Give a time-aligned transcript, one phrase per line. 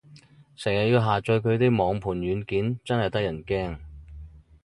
[0.55, 3.77] 成日要下載佢啲網盤軟件，真係得人驚